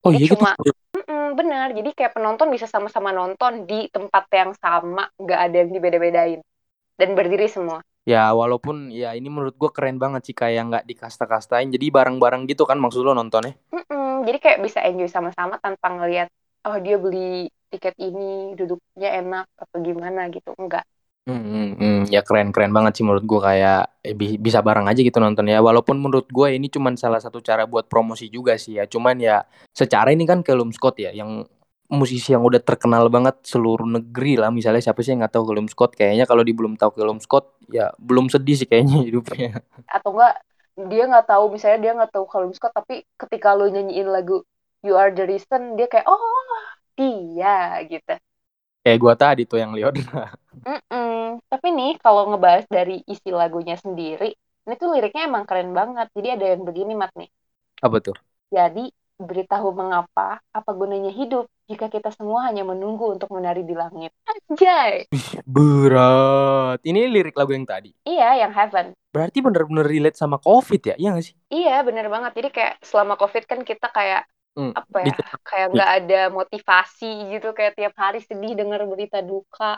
oh 0.06 0.12
iya 0.16 0.26
gitu 0.32 0.46
cuma 0.46 0.50
Mm-mm, 0.98 1.38
bener, 1.38 1.68
jadi 1.78 1.90
kayak 1.94 2.14
penonton 2.18 2.50
bisa 2.50 2.66
sama-sama 2.66 3.14
nonton 3.14 3.54
di 3.70 3.86
tempat 3.94 4.24
yang 4.34 4.52
sama, 4.58 5.04
nggak 5.22 5.40
ada 5.46 5.56
yang 5.62 5.70
dibeda-bedain. 5.76 6.42
Dan 7.00 7.10
berdiri 7.18 7.48
semua. 7.52 7.80
ya 8.12 8.24
walaupun 8.40 8.76
ya 9.02 9.10
ini 9.20 9.28
menurut 9.34 9.56
gua 9.62 9.70
keren 9.76 9.98
banget 10.04 10.22
sih 10.32 10.36
kayak 10.42 10.62
nggak 10.70 10.84
dikasta-kastain 10.90 11.68
jadi 11.76 11.86
bareng-bareng 11.98 12.44
gitu 12.52 12.64
kan 12.70 12.78
maksud 12.84 13.02
lo 13.06 13.12
nontonnya 13.20 13.54
Mm-mm, 13.74 14.24
jadi 14.28 14.38
kayak 14.44 14.60
bisa 14.66 14.80
enjoy 14.88 15.10
sama-sama 15.12 15.56
tanpa 15.60 15.88
ngelihat 15.92 16.28
oh 16.68 16.78
dia 16.84 16.96
beli 17.00 17.48
tiket 17.72 17.96
ini 18.00 18.56
duduknya 18.56 19.10
enak 19.20 19.46
atau 19.60 19.78
gimana 19.84 20.28
gitu 20.32 20.52
enggak. 20.56 20.84
Hmm, 21.28 21.44
hmm, 21.44 21.70
hmm. 21.76 22.00
ya 22.08 22.24
keren 22.24 22.56
keren 22.56 22.72
banget 22.72 22.96
sih 22.96 23.04
menurut 23.04 23.28
gua 23.28 23.52
kayak 23.52 24.00
eh, 24.00 24.16
bi- 24.16 24.40
bisa 24.40 24.64
bareng 24.64 24.88
aja 24.88 25.04
gitu 25.04 25.20
nonton 25.20 25.44
ya 25.52 25.60
walaupun 25.60 26.00
menurut 26.00 26.32
gua 26.32 26.56
ini 26.56 26.72
cuman 26.72 26.96
salah 26.96 27.20
satu 27.20 27.44
cara 27.44 27.68
buat 27.68 27.92
promosi 27.92 28.32
juga 28.32 28.56
sih 28.56 28.80
ya. 28.80 28.88
Cuman 28.88 29.20
ya 29.20 29.44
secara 29.76 30.16
ini 30.16 30.24
kan 30.24 30.40
Callum 30.40 30.72
Scott 30.72 30.96
ya 31.04 31.12
yang 31.12 31.44
musisi 31.92 32.32
yang 32.32 32.44
udah 32.48 32.64
terkenal 32.64 33.12
banget 33.12 33.44
seluruh 33.44 33.84
negeri 33.88 34.40
lah. 34.40 34.56
Misalnya 34.56 34.80
siapa 34.80 35.04
sih 35.04 35.12
yang 35.16 35.28
nggak 35.28 35.36
tahu 35.36 35.52
Callum 35.52 35.68
Scott? 35.68 36.00
Kayaknya 36.00 36.24
kalau 36.24 36.44
di 36.48 36.56
belum 36.56 36.80
tahu 36.80 36.96
Callum 36.96 37.20
Scott 37.20 37.60
ya 37.68 37.92
belum 38.00 38.32
sedih 38.32 38.56
sih 38.64 38.68
kayaknya 38.68 39.04
hidupnya. 39.12 39.60
Atau 39.92 40.16
enggak 40.16 40.40
dia 40.88 41.04
nggak 41.12 41.26
tahu 41.28 41.44
misalnya 41.52 41.80
dia 41.84 41.92
nggak 41.98 42.12
tahu 42.14 42.26
kalau 42.30 42.48
Scott 42.56 42.72
tapi 42.72 43.04
ketika 43.20 43.58
lo 43.58 43.66
nyanyiin 43.68 44.08
lagu 44.08 44.46
You 44.88 44.96
Are 44.96 45.12
the 45.12 45.28
Reason 45.28 45.76
dia 45.76 45.88
kayak 45.92 46.08
oh 46.08 46.24
dia 46.96 47.84
gitu 47.86 48.14
kayak 48.82 48.98
gua 49.04 49.14
tadi 49.20 49.44
tuh 49.44 49.60
yang 49.60 49.76
lihat 49.76 49.94
Mm-mm. 50.68 51.40
Tapi 51.48 51.68
nih 51.72 51.92
kalau 52.02 52.28
ngebahas 52.34 52.66
dari 52.68 53.00
isi 53.08 53.30
lagunya 53.32 53.78
sendiri, 53.80 54.34
ini 54.36 54.74
tuh 54.76 54.90
liriknya 54.92 55.30
emang 55.30 55.46
keren 55.48 55.72
banget. 55.72 56.12
Jadi 56.12 56.28
ada 56.34 56.46
yang 56.56 56.64
begini 56.68 56.92
Mat 56.98 57.14
nih. 57.16 57.30
apa 57.80 57.98
tuh 58.02 58.18
Jadi 58.52 58.90
beritahu 59.18 59.70
mengapa, 59.72 60.42
apa 60.54 60.72
gunanya 60.74 61.14
hidup 61.14 61.48
jika 61.70 61.88
kita 61.88 62.10
semua 62.12 62.48
hanya 62.50 62.66
menunggu 62.66 63.10
untuk 63.16 63.30
menari 63.32 63.64
di 63.64 63.76
langit. 63.78 64.12
Anjay. 64.28 65.08
berat 65.48 66.80
ini 66.84 67.08
lirik 67.08 67.36
lagu 67.38 67.56
yang 67.56 67.64
tadi 67.68 67.94
Iya, 68.04 68.44
yang 68.48 68.52
Heaven. 68.52 68.92
berarti 69.14 69.40
bener-bener 69.42 69.88
relate 69.88 70.18
sama 70.20 70.38
covid 70.38 70.94
ya 70.94 70.96
iya 71.00 71.10
gak 71.16 71.26
sih 71.32 71.36
Iya, 71.48 71.80
bener 71.88 72.12
banget. 72.12 72.32
Jadi 72.38 72.50
kayak 72.52 72.74
selama 72.84 73.16
COVID 73.16 73.44
kan 73.48 73.60
kita 73.64 73.88
kayak 73.88 74.28
Hmm, 74.58 74.74
apa 74.74 74.98
ya? 75.06 75.14
Kayak 75.46 75.68
nggak 75.78 75.92
ada 76.02 76.22
motivasi 76.34 77.38
gitu. 77.38 77.54
Kayak 77.54 77.78
tiap 77.78 77.94
hari 77.94 78.26
sedih 78.26 78.58
dengar 78.58 78.82
berita 78.90 79.22
duka. 79.22 79.78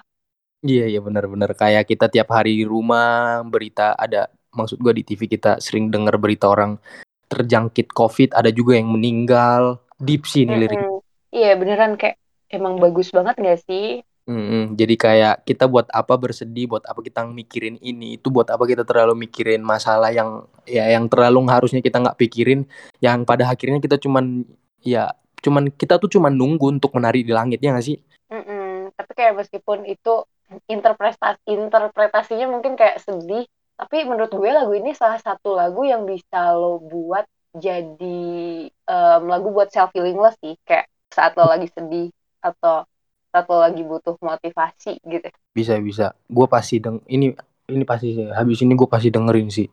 Iya 0.60 0.92
iya 0.92 1.00
benar-benar 1.00 1.56
kayak 1.56 1.88
kita 1.88 2.12
tiap 2.12 2.36
hari 2.36 2.60
di 2.60 2.66
rumah 2.68 3.40
berita 3.48 3.96
ada 3.96 4.28
maksud 4.52 4.76
gua 4.84 4.92
di 4.92 5.08
TV 5.08 5.32
kita 5.32 5.64
sering 5.64 5.88
dengar 5.88 6.20
berita 6.20 6.52
orang 6.52 6.76
terjangkit 7.32 7.96
COVID 7.96 8.36
ada 8.36 8.52
juga 8.52 8.76
yang 8.76 8.92
meninggal 8.92 9.80
deep 10.02 10.28
sih 10.28 10.44
ini 10.44 10.60
lirik 10.60 10.76
Mm-mm. 10.76 11.00
Iya, 11.30 11.56
beneran 11.62 11.94
kayak 11.96 12.18
emang 12.50 12.82
bagus 12.82 13.14
banget 13.14 13.38
gak 13.38 13.60
sih? 13.70 14.02
Mm-mm. 14.30 14.78
jadi 14.78 14.94
kayak 14.94 15.36
kita 15.42 15.66
buat 15.66 15.90
apa 15.90 16.14
bersedih 16.14 16.70
buat 16.70 16.86
apa 16.86 17.02
kita 17.02 17.26
mikirin 17.26 17.82
ini 17.82 18.22
itu 18.22 18.30
buat 18.30 18.46
apa 18.54 18.62
kita 18.70 18.86
terlalu 18.86 19.26
mikirin 19.26 19.66
masalah 19.66 20.14
yang 20.14 20.46
ya 20.70 20.86
yang 20.86 21.10
terlalu 21.10 21.50
harusnya 21.50 21.82
kita 21.82 21.98
nggak 21.98 22.14
pikirin 22.14 22.70
yang 23.02 23.26
pada 23.26 23.50
akhirnya 23.50 23.82
kita 23.82 23.98
cuman 23.98 24.46
ya 24.84 25.12
cuman 25.40 25.72
kita 25.72 25.96
tuh 25.98 26.12
cuman 26.12 26.36
nunggu 26.36 26.80
untuk 26.80 26.92
menari 26.96 27.24
di 27.24 27.32
langit 27.32 27.64
ya 27.64 27.72
nggak 27.72 27.88
sih 27.88 27.98
Mm-mm. 28.30 28.94
Tapi 28.94 29.12
kayak 29.18 29.42
meskipun 29.42 29.90
itu 29.90 30.26
interpretasi 30.70 31.50
interpretasinya 31.50 32.50
mungkin 32.50 32.78
kayak 32.78 33.02
sedih, 33.02 33.46
tapi 33.78 34.06
menurut 34.06 34.30
gue 34.30 34.50
lagu 34.50 34.74
ini 34.74 34.94
salah 34.94 35.18
satu 35.18 35.58
lagu 35.58 35.86
yang 35.86 36.06
bisa 36.06 36.54
lo 36.54 36.78
buat 36.82 37.26
jadi 37.58 38.22
em, 38.70 39.24
lagu 39.26 39.50
buat 39.50 39.74
self 39.74 39.90
healing 39.98 40.18
lo 40.18 40.30
sih, 40.42 40.58
kayak 40.62 40.90
saat 41.10 41.34
lo 41.38 41.50
lagi 41.50 41.70
sedih 41.74 42.14
atau 42.42 42.86
saat 43.34 43.46
lo 43.50 43.58
lagi 43.62 43.82
butuh 43.86 44.18
motivasi 44.22 45.02
gitu. 45.06 45.30
bisa 45.54 45.78
bisa 45.82 46.06
gue 46.30 46.48
pasti 46.50 46.82
deng 46.82 47.02
ini 47.10 47.34
ini 47.70 47.84
pasti 47.86 48.26
habis 48.30 48.62
ini 48.62 48.74
gue 48.74 48.90
pasti 48.90 49.10
dengerin 49.14 49.50
sih 49.50 49.68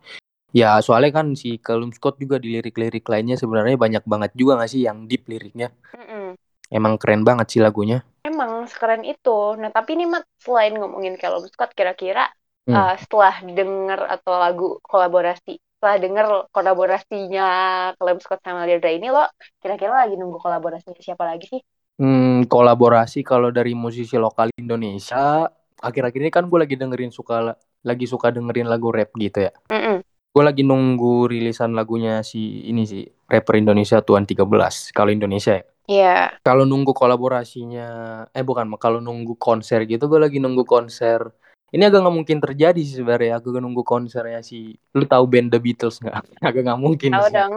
ya 0.60 0.70
soalnya 0.84 1.10
kan 1.18 1.26
si 1.40 1.48
Callum 1.64 1.90
Scott 1.96 2.14
juga 2.22 2.36
di 2.42 2.48
lirik-lirik 2.54 3.04
lainnya 3.12 3.36
sebenarnya 3.42 3.76
banyak 3.84 4.04
banget 4.12 4.30
juga 4.40 4.52
gak 4.60 4.70
sih 4.72 4.82
yang 4.88 4.98
deep 5.10 5.22
liriknya 5.30 5.68
Mm-mm. 5.94 6.36
emang 6.78 6.94
keren 7.00 7.22
banget 7.28 7.46
sih 7.52 7.60
lagunya 7.66 7.98
Emang 8.26 8.52
sekeren 8.66 9.02
itu. 9.06 9.54
Nah 9.60 9.70
tapi 9.76 9.94
ini 9.94 10.04
Mat, 10.12 10.24
selain 10.42 10.74
ngomongin 10.74 11.14
Callum 11.20 11.44
Scott, 11.52 11.70
kira-kira 11.78 12.26
Hmm. 12.66 12.74
eh, 12.74 12.94
setelah 12.98 13.34
denger 13.46 14.00
atau 14.14 14.34
lagu 14.42 14.66
kolaborasi, 14.82 15.54
setelah 15.78 15.96
denger 16.02 16.26
kolaborasinya 16.50 17.46
Callum 17.94 18.18
Scott 18.18 18.40
sama 18.42 18.66
Deirdre 18.66 18.90
ini 18.98 19.06
lo 19.14 19.22
kira-kira 19.62 19.92
lagi 20.02 20.14
nunggu 20.18 20.42
kolaborasinya 20.42 20.98
siapa 20.98 21.22
lagi 21.30 21.46
sih? 21.46 21.62
hmm, 22.00 22.48
kolaborasi 22.52 23.20
kalau 23.26 23.48
dari 23.54 23.72
musisi 23.76 24.16
lokal 24.20 24.48
Indonesia 24.56 25.48
akhir-akhir 25.80 26.20
ini 26.24 26.32
kan 26.32 26.44
gue 26.48 26.58
lagi 26.62 26.76
dengerin 26.80 27.12
suka 27.12 27.54
lagi 27.84 28.06
suka 28.08 28.32
dengerin 28.32 28.66
lagu 28.72 28.88
rap 28.90 29.12
gitu 29.16 29.46
ya 29.46 29.52
Mm-mm. 29.70 30.02
Gue 30.36 30.44
lagi 30.44 30.60
nunggu 30.68 31.32
rilisan 31.32 31.72
lagunya 31.72 32.20
si 32.20 32.68
ini 32.68 32.84
sih 32.84 33.08
rapper 33.24 33.56
Indonesia 33.56 34.04
Tuan 34.04 34.28
13 34.28 34.92
kalau 34.92 35.08
Indonesia 35.08 35.56
ya 35.56 35.64
Iya. 35.86 36.42
kalau 36.44 36.68
nunggu 36.68 36.92
kolaborasinya 36.92 37.88
eh 38.34 38.44
bukan 38.44 38.68
kalau 38.76 39.00
nunggu 39.00 39.38
konser 39.40 39.88
gitu 39.88 40.12
gue 40.12 40.20
lagi 40.20 40.36
nunggu 40.36 40.68
konser 40.68 41.32
ini 41.72 41.88
agak 41.88 42.04
nggak 42.04 42.16
mungkin 42.20 42.38
terjadi 42.42 42.76
sih 42.84 43.00
sebenarnya 43.00 43.40
aku 43.40 43.54
nunggu 43.56 43.80
konsernya 43.80 44.44
si 44.44 44.76
lu 44.92 45.08
tahu 45.08 45.24
band 45.24 45.56
The 45.56 45.58
Beatles 45.62 46.04
nggak 46.04 46.14
agak 46.52 46.62
nggak 46.68 46.80
mungkin 46.84 47.10
Tahu 47.16 47.26
sih 47.32 47.32
dong. 47.32 47.54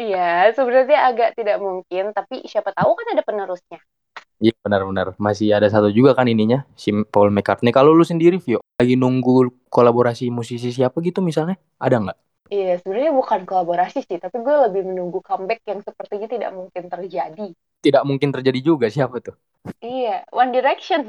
Iya, 0.00 0.48
sebenarnya 0.56 1.12
agak 1.12 1.36
tidak 1.36 1.60
mungkin, 1.60 2.16
tapi 2.16 2.40
siapa 2.48 2.72
tahu 2.72 2.96
kan 2.96 3.06
ada 3.12 3.20
penerusnya. 3.20 3.84
Iya 4.44 4.52
benar-benar 4.64 5.06
masih 5.26 5.48
ada 5.56 5.68
satu 5.74 5.88
juga 5.98 6.10
kan 6.18 6.26
ininya 6.34 6.58
si 6.82 6.88
Paul 7.12 7.28
McCartney. 7.34 7.72
Kalau 7.76 7.90
lu 7.98 8.04
sendiri 8.10 8.36
Vio 8.44 8.58
lagi 8.80 8.94
nunggu 9.02 9.32
kolaborasi 9.74 10.24
musisi 10.38 10.68
siapa 10.76 10.96
gitu 11.04 11.20
misalnya? 11.28 11.56
Ada 11.84 11.96
nggak? 12.02 12.18
Iya, 12.50 12.82
sebenarnya 12.82 13.12
bukan 13.20 13.40
kolaborasi 13.46 13.98
sih, 14.08 14.18
tapi 14.18 14.36
gue 14.46 14.56
lebih 14.66 14.82
menunggu 14.90 15.18
comeback 15.28 15.60
yang 15.70 15.80
sepertinya 15.86 16.26
tidak 16.34 16.50
mungkin 16.58 16.84
terjadi. 16.92 17.46
tidak 17.84 18.02
mungkin 18.08 18.28
terjadi 18.34 18.60
juga 18.60 18.86
siapa 18.92 19.16
tuh? 19.26 19.36
Iya, 19.80 20.24
One 20.40 20.52
Direction. 20.56 21.00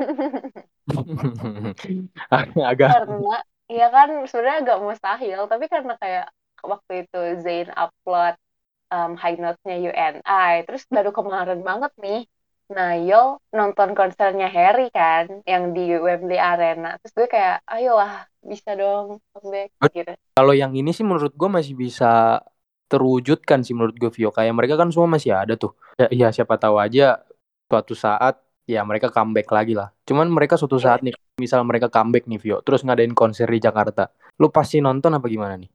agak. 2.71 2.91
Karena 2.91 3.35
ya 3.71 3.87
kan 3.95 4.09
sebenarnya 4.27 4.57
agak 4.63 4.79
mustahil 4.83 5.39
tapi 5.51 5.65
karena 5.71 5.93
kayak 6.01 6.25
waktu 6.71 6.91
itu 7.07 7.19
Zayn 7.43 7.69
upload 7.71 8.35
um, 8.91 9.11
high 9.15 9.39
notes-nya 9.39 9.75
UNI 9.79 10.67
terus 10.67 10.83
baru 10.91 11.09
kemarin 11.15 11.59
banget 11.63 11.91
nih 12.03 12.19
Nail 12.71 13.37
nonton 13.51 13.91
konsernya 13.93 14.47
Harry 14.47 14.87
kan 14.89 15.43
yang 15.43 15.75
di 15.75 15.91
Wembley 15.95 16.39
Arena. 16.39 16.95
Terus 17.03 17.13
gue 17.13 17.27
kayak 17.27 17.67
ayolah 17.67 18.25
bisa 18.41 18.73
dong 18.73 19.21
comeback 19.35 19.69
gitu. 19.93 20.13
kalau 20.33 20.53
yang 20.55 20.73
ini 20.73 20.89
sih 20.89 21.05
menurut 21.05 21.35
gue 21.35 21.49
masih 21.51 21.75
bisa 21.77 22.41
terwujudkan 22.87 23.63
sih 23.63 23.75
menurut 23.75 23.95
gue 23.95 24.11
Vio. 24.11 24.31
Kayak 24.31 24.55
mereka 24.57 24.75
kan 24.79 24.89
semua 24.89 25.07
masih 25.07 25.31
ada 25.35 25.55
tuh. 25.55 25.75
Ya, 25.95 26.07
ya 26.11 26.27
siapa 26.31 26.57
tahu 26.57 26.79
aja 26.79 27.21
suatu 27.69 27.95
saat 27.95 28.39
ya 28.67 28.83
mereka 28.83 29.11
comeback 29.11 29.47
lagi 29.51 29.75
lah. 29.75 29.91
Cuman 30.03 30.27
mereka 30.31 30.55
suatu 30.59 30.79
Iya. 30.79 30.85
saat 30.91 30.99
nih 31.03 31.15
misal 31.39 31.63
mereka 31.63 31.87
comeback 31.87 32.27
nih 32.27 32.39
Vio 32.39 32.59
terus 32.63 32.83
ngadain 32.83 33.15
konser 33.15 33.47
di 33.47 33.59
Jakarta. 33.63 34.11
Lu 34.39 34.51
pasti 34.51 34.83
nonton 34.83 35.15
apa 35.15 35.27
gimana 35.27 35.55
nih 35.55 35.71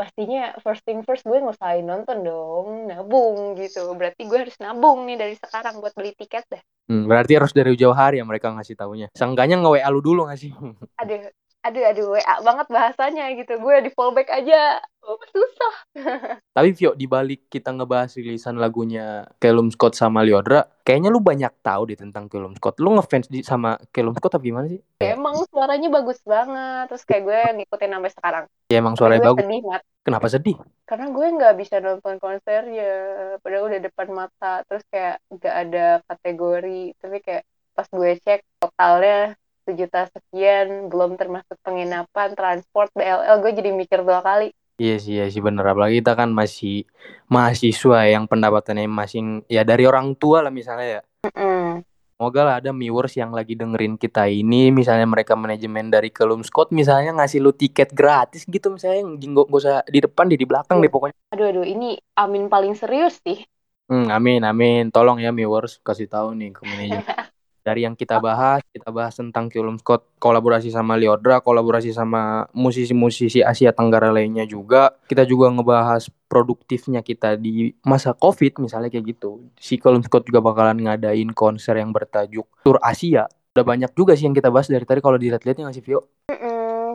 pastinya 0.00 0.56
first 0.64 0.80
thing 0.88 1.04
first 1.04 1.28
gue 1.28 1.36
ngusahain 1.36 1.84
nonton 1.84 2.24
dong 2.24 2.88
nabung 2.88 3.52
gitu. 3.60 3.92
Berarti 3.92 4.24
gue 4.24 4.38
harus 4.48 4.56
nabung 4.56 5.04
nih 5.04 5.20
dari 5.20 5.34
sekarang 5.36 5.84
buat 5.84 5.92
beli 5.92 6.16
tiket 6.16 6.48
dah 6.48 6.64
Hmm, 6.90 7.06
berarti 7.06 7.38
harus 7.38 7.54
dari 7.54 7.78
jauh 7.78 7.94
hari 7.94 8.18
ya 8.18 8.26
mereka 8.26 8.50
ngasih 8.50 8.74
taunya. 8.74 9.06
Seenggaknya 9.14 9.62
nge 9.62 9.78
WA 9.78 9.88
lu 9.94 10.02
dulu 10.02 10.26
nggak 10.26 10.40
sih? 10.42 10.50
Aduh 10.98 11.30
aduh 11.60 11.84
aduh 11.84 12.06
WA 12.16 12.34
banget 12.40 12.66
bahasanya 12.72 13.24
gitu. 13.36 13.60
Gue 13.60 13.84
di 13.84 13.90
fallback 13.92 14.32
aja. 14.32 14.80
Oh, 15.00 15.16
susah. 15.32 15.74
Tapi 16.56 16.76
Vio 16.76 16.92
dibalik 16.92 17.48
kita 17.48 17.72
ngebahas 17.72 18.12
rilisan 18.20 18.60
lagunya 18.60 19.24
Callum 19.40 19.72
Scott 19.72 19.96
sama 19.96 20.20
Lyodra 20.20 20.68
kayaknya 20.84 21.08
lu 21.08 21.24
banyak 21.24 21.52
tahu 21.64 21.88
deh 21.88 21.98
tentang 22.00 22.28
Callum 22.28 22.52
Scott. 22.56 22.80
Lu 22.80 22.92
ngefans 22.96 23.28
di 23.32 23.40
sama 23.40 23.80
Callum 23.92 24.12
Scott 24.16 24.36
apa 24.36 24.44
gimana 24.44 24.66
sih? 24.68 24.80
Emang 25.00 25.40
suaranya 25.48 25.88
bagus 25.88 26.20
banget. 26.24 26.84
Terus 26.92 27.04
kayak 27.08 27.22
gue 27.24 27.40
ngikutin 27.62 27.90
sampai 27.96 28.12
sekarang. 28.12 28.44
Ya 28.68 28.76
emang 28.80 28.94
Tapi 28.96 29.00
suaranya 29.00 29.22
bagus. 29.32 29.44
sedih 29.44 29.60
kenapa 30.00 30.26
sedih? 30.28 30.56
Karena 30.88 31.06
gue 31.12 31.26
nggak 31.38 31.54
bisa 31.60 31.76
nonton 31.80 32.14
konsernya. 32.20 32.92
Padahal 33.40 33.64
udah 33.68 33.80
depan 33.80 34.08
mata. 34.12 34.52
Terus 34.68 34.84
kayak 34.92 35.16
nggak 35.32 35.54
ada 35.68 35.86
kategori. 36.08 36.82
Tapi 37.00 37.16
kayak 37.24 37.44
pas 37.72 37.86
gue 37.88 38.12
cek 38.20 38.40
totalnya 38.60 39.39
sejuta 39.66 40.08
sekian 40.10 40.88
belum 40.88 41.16
termasuk 41.20 41.56
penginapan 41.64 42.32
transport 42.34 42.90
BLL 42.96 43.40
gue 43.42 43.52
jadi 43.54 43.70
mikir 43.74 44.00
dua 44.02 44.20
kali 44.24 44.50
Iya 44.80 44.96
sih, 44.96 45.12
iya 45.20 45.28
sih 45.28 45.44
bener. 45.44 45.60
Apalagi 45.60 46.00
kita 46.00 46.16
kan 46.16 46.32
masih 46.32 46.88
mahasiswa 47.28 48.00
yang 48.08 48.24
pendapatannya 48.24 48.88
masing 48.88 49.44
ya 49.44 49.60
dari 49.60 49.84
orang 49.84 50.16
tua 50.16 50.40
lah 50.40 50.48
misalnya 50.48 50.88
ya. 50.88 51.00
Mm-mm. 51.28 51.84
Semoga 52.16 52.40
lah 52.48 52.54
ada 52.64 52.72
viewers 52.72 53.12
yang 53.12 53.28
lagi 53.36 53.60
dengerin 53.60 54.00
kita 54.00 54.24
ini, 54.32 54.72
misalnya 54.72 55.04
mereka 55.04 55.36
manajemen 55.36 55.92
dari 55.92 56.08
Kelum 56.08 56.40
Scott 56.40 56.72
misalnya 56.72 57.12
ngasih 57.12 57.44
lu 57.44 57.52
tiket 57.52 57.92
gratis 57.92 58.48
gitu 58.48 58.72
misalnya, 58.72 59.04
nggak 59.20 59.52
nggak 59.52 59.60
usah 59.60 59.84
di 59.84 60.00
depan 60.00 60.32
di 60.32 60.36
di 60.40 60.48
belakang 60.48 60.80
deh 60.80 60.88
pokoknya. 60.88 61.16
aduh 61.32 61.46
aduh 61.52 61.64
ini 61.64 62.00
Amin 62.16 62.48
paling 62.48 62.72
serius 62.72 63.20
sih 63.20 63.44
Hmm, 63.90 64.06
amin 64.06 64.46
amin. 64.46 64.86
Tolong 64.94 65.18
ya 65.18 65.34
viewers 65.34 65.82
kasih 65.82 66.06
tahu 66.06 66.30
nih 66.38 66.54
ke 66.54 66.62
manajemen. 66.62 67.02
Dari 67.60 67.84
yang 67.84 67.92
kita 67.92 68.16
bahas, 68.18 68.64
kita 68.72 68.88
bahas 68.88 69.12
tentang 69.14 69.52
Kyolum 69.52 69.76
Scott 69.76 70.08
kolaborasi 70.16 70.72
sama 70.72 70.96
Liodra, 70.96 71.44
kolaborasi 71.44 71.92
sama 71.92 72.48
musisi-musisi 72.56 73.44
Asia 73.44 73.70
Tenggara 73.76 74.08
lainnya 74.08 74.48
juga. 74.48 74.96
Kita 75.04 75.28
juga 75.28 75.52
ngebahas 75.52 76.08
produktifnya 76.30 77.04
kita 77.04 77.36
di 77.36 77.74
masa 77.84 78.16
Covid 78.16 78.62
misalnya 78.64 78.88
kayak 78.88 79.12
gitu. 79.12 79.44
Si 79.60 79.76
Kyolum 79.76 80.00
Scott 80.02 80.24
juga 80.24 80.40
bakalan 80.40 80.80
ngadain 80.80 81.30
konser 81.36 81.76
yang 81.76 81.92
bertajuk 81.92 82.48
Tour 82.64 82.80
Asia. 82.80 83.28
Udah 83.50 83.66
banyak 83.66 83.90
juga 83.98 84.14
sih 84.14 84.30
yang 84.30 84.36
kita 84.36 84.46
bahas 84.48 84.70
dari 84.70 84.86
tadi 84.86 85.02
kalau 85.02 85.18
dilihat-lihat 85.18 85.58
ya 85.58 85.62
nggak 85.66 85.76
sih 85.76 85.84
Vio? 85.84 86.00
Mm-mm, 86.30 86.49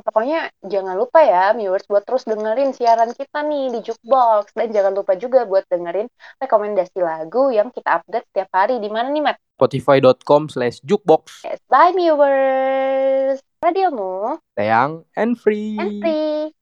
pokoknya 0.05 0.53
jangan 0.61 0.95
lupa 0.95 1.25
ya 1.25 1.51
viewers 1.57 1.83
buat 1.89 2.05
terus 2.05 2.29
dengerin 2.29 2.77
siaran 2.77 3.09
kita 3.17 3.41
nih 3.41 3.73
di 3.73 3.79
Jukebox 3.81 4.53
dan 4.53 4.69
jangan 4.69 4.93
lupa 4.93 5.17
juga 5.17 5.49
buat 5.49 5.65
dengerin 5.65 6.05
rekomendasi 6.37 7.01
lagu 7.01 7.49
yang 7.49 7.73
kita 7.73 7.99
update 7.99 8.29
setiap 8.29 8.49
hari 8.53 8.77
di 8.77 8.87
mana 8.93 9.09
nih 9.09 9.25
Mat? 9.25 9.37
Spotify.com 9.57 10.47
slash 10.53 10.77
jukebox. 10.85 11.47
Yes, 11.47 11.59
bye 11.67 11.91
viewers. 11.91 13.41
Radiomu 13.65 14.37
Sayang 14.53 15.09
and 15.17 15.33
free. 15.41 15.73
and 15.81 15.97
free. 15.99 16.53